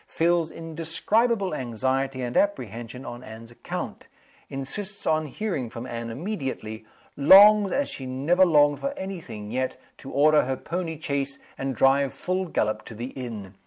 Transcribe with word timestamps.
Feels 0.07 0.49
indescribable 0.49 1.53
anxiety 1.53 2.23
and 2.23 2.35
apprehension 2.35 3.05
on 3.05 3.23
Anne's 3.23 3.51
account. 3.51 4.07
Insists 4.49 5.05
on 5.05 5.27
hearing 5.27 5.69
from 5.69 5.85
Anne 5.85 6.09
immediately. 6.09 6.83
Longs, 7.15 7.71
as 7.71 7.87
she 7.87 8.07
never 8.07 8.43
longed 8.43 8.79
for 8.79 8.97
any 8.97 9.19
thing 9.21 9.51
yet, 9.51 9.79
to 9.99 10.09
order 10.09 10.45
her 10.45 10.57
pony 10.57 10.99
chaise 10.99 11.37
and 11.55 11.75
drive 11.75 12.13
full 12.13 12.45
gallop 12.47 12.83
to 12.85 12.95
the 12.95 13.09
inn. 13.11 13.53